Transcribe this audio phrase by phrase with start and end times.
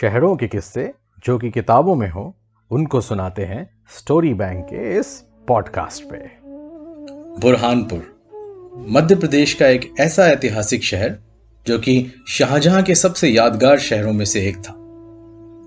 [0.00, 0.92] शहरों के किस्से
[1.24, 2.36] जो कि किताबों में हो,
[2.70, 6.16] उनको सुनाते हैं स्टोरी बैंक के इस पॉडकास्ट पे।
[7.40, 8.20] बुरहानपुर,
[8.88, 11.18] मध्य प्रदेश का एक ऐसा ऐतिहासिक शहर
[11.66, 14.74] जो कि शाहजहां के सबसे यादगार शहरों में से एक था।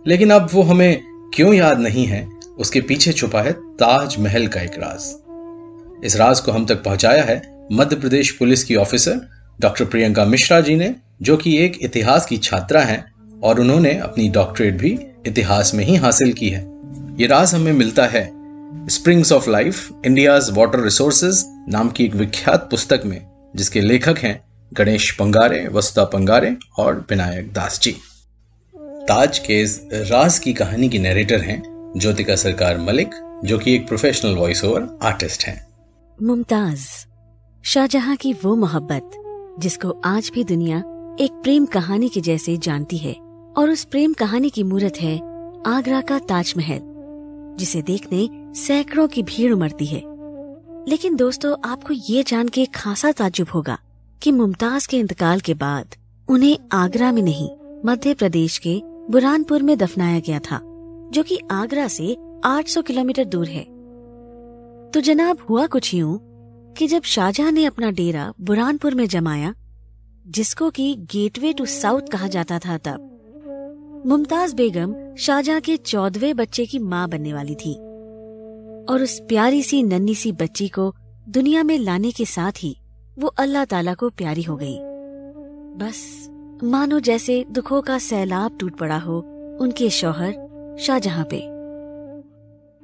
[0.07, 1.01] लेकिन अब वो हमें
[1.33, 5.15] क्यों याद नहीं है, उसके पीछे छुपा है ताजमहल का एक राज।
[6.05, 9.21] इस राज को हम तक पहुँचाया है मध्य प्रदेश पुलिस की ऑफिसर
[9.59, 13.12] डॉक्टर प्रियंका मिश्रा जी ने, जो कि एक इतिहास की छात्रा हैं
[13.43, 16.61] और उन्होंने अपनी डॉक्टरेट भी इतिहास में ही हासिल की है।
[17.19, 18.23] ये राज हमें मिलता है
[18.87, 24.43] springs of life India's water resources नाम की एक विख्यात पुस्तक में, जिसके लेखक हैं
[24.73, 27.95] गणेश पंगारे वसुदा पंगारे और विनायक दास जी।
[29.07, 29.63] ताज के
[30.03, 31.61] राज की कहानी की नरेटर हैं
[31.97, 33.09] ज्योतिका सरकार मलिक,
[33.45, 35.67] जो कि एक प्रोफेशनल वॉइस ओवर आर्टिस्ट हैं।
[36.21, 36.85] मुमताज़,
[37.63, 39.11] शाहजहां की वो मोहब्बत,
[39.59, 40.77] जिसको आज भी दुनिया
[41.21, 43.15] एक प्रेम कहानी के जैसे जानती है।
[43.57, 45.17] और उस प्रेम कहानी की मूर्त है
[45.67, 46.79] आगरा का ताजमहल,
[47.57, 48.29] जिसे देखने
[48.59, 50.01] सैकड़ों की भीड़ उमड़ती है।
[50.89, 53.77] लेकिन दोस्तों, आपको ये जान के खासा ताजुब होगा
[54.21, 55.95] कि मुमताज़ के इंतकाल के बाद
[56.27, 57.49] उन्हें आगरा में नहीं,
[57.85, 60.59] मध्य प्रदेश के बुरहानपुर में दफनाया गया था,
[61.11, 63.63] जो कि आगरा से 800 किलोमीटर दूर है।
[64.91, 66.19] तो जनाब, हुआ कुछ यूँ
[66.77, 69.53] कि जब शाहजहां ने अपना डेरा बुरहानपुर में जमाया,
[70.27, 73.12] जिसको कि गेटवे टू साउथ कहा जाता था तब
[74.05, 77.73] मुमताज़ बेगम शाहजहां के चौदवे बच्चे की माँ बनने वाली थी
[78.85, 80.93] और उस प्यारी सी, नन्ही सी बच्ची को
[81.29, 82.75] दुनिया में लाने के साथ ही
[83.19, 84.77] वो अल्लाह ताला को प्यारी हो गई।
[85.77, 86.29] बस,
[86.63, 89.19] मानो जैसे दुखों का सैलाब टूट पड़ा हो
[89.61, 91.41] उनके शौहर शाहजहां पे।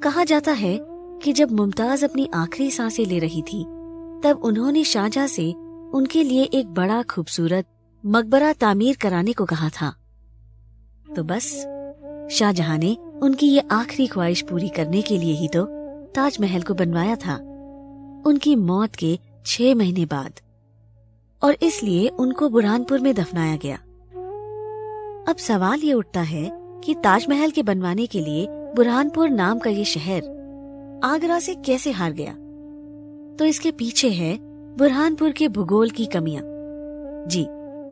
[0.03, 0.77] कहा जाता है
[1.23, 3.63] कि जब मुमताज़ अपनी आखिरी साँसें ले रही थी,
[4.23, 5.51] तब उन्होंने शाहजहां से
[5.93, 7.65] उनके लिए एक बड़ा खूबसूरत
[8.05, 9.95] मकबरा तामीर कराने को कहा था।
[11.15, 11.51] तो बस।
[12.31, 15.65] शाहजहां ने उनकी ये आखिरी ख्वाहिश पूरी करने के लिए ही तो
[16.15, 17.35] ताजमहल को बनवाया था।
[18.25, 20.39] उनकी मौत के छह महीने बाद।
[21.43, 23.75] और इसलिए उनको बुरहानपुर में दफनाया गया।
[25.29, 26.51] अब सवाल ये उठता है
[26.83, 30.21] कि ताजमहल के बनवाने के लिए बुरहानपुर नाम का ये शहर
[31.03, 32.33] आगरा से कैसे हार गया?
[33.35, 34.37] तो इसके पीछे है
[34.77, 36.43] बुरहानपुर के भूगोल की कमियाँ।
[37.27, 37.47] जी,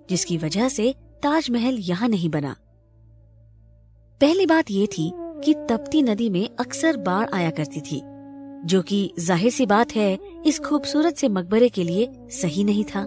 [0.09, 2.56] जिसकी वजह से ताजमहल यहाँ नहीं बना।
[4.22, 5.11] पहली बात ये थी
[5.45, 8.01] कि तपती नदी में अक्सर बाढ़ आया करती थी,
[8.66, 13.06] जो कि ज़ाहिर सी बात है, इस खूबसूरत से मकबरे के लिए सही नहीं था।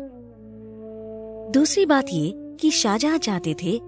[1.54, 3.78] दूसरी बात ये कि शाहजहां चाहते थे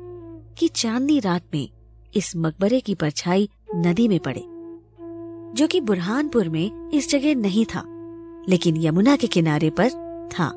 [0.58, 1.68] कि चांदनी रात में
[2.14, 4.44] इस मकबरे की परछाई नदी में पड़े,
[5.56, 7.84] जो कि बुरहानपुर में इस जगह नहीं था,
[8.48, 9.90] लेकिन यमुना के किनारे पर
[10.30, 10.52] था।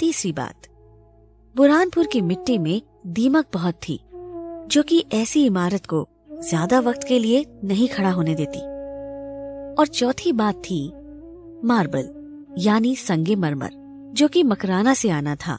[0.00, 0.68] तीसरी बात,
[1.54, 4.00] बुरहानपुर की मिट्टी में दीमक बहुत थी
[4.68, 8.58] जो कि ऐसी इमारत को ज़्यादा वक्त के लिए नहीं खड़ा होने देती।
[9.74, 10.92] और चौथी बात थी,
[11.64, 12.10] मार्बल,
[12.58, 13.70] यानी संगे मरमर,
[14.14, 15.58] जो कि मकराना से आना था,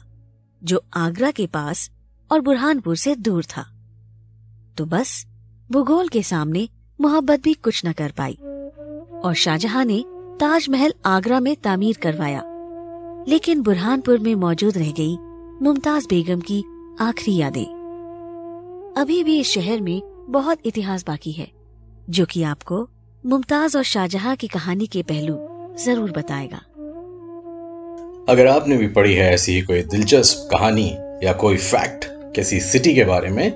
[0.64, 1.90] जो आगरा के पास
[2.32, 3.62] और बुरहानपुर से दूर था।
[4.78, 5.26] तो बस,
[5.72, 6.68] भूगोल के सामने
[7.00, 8.38] मोहब्बत भी कुछ न कर पाई,
[9.24, 10.04] और शाहजहां ने
[10.40, 12.42] ताजमहल आगरा में तामीर करवाया।
[13.28, 15.16] लेकिन बुरहानपुर में मौजूद रह गई
[15.62, 16.64] मुमताज़ बेगम की
[17.00, 17.73] आखिरी यादें।
[18.96, 21.46] अभी भी इस शहर में बहुत इतिहास बाकी है,
[22.10, 22.76] जो कि आपको
[23.24, 25.34] मुमताज़ और शाहजहां की कहानी के पहलू
[25.84, 26.58] ज़रूर बताएगा।
[28.28, 30.88] अगर आपने भी पढ़ी है ऐसी कोई दिलचस्प कहानी
[31.24, 32.04] या कोई फैक्ट
[32.36, 33.50] किसी सिटी के बारे में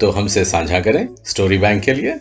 [0.00, 2.14] तो हमसे साझा करें स्टोरी बैंक के लिए।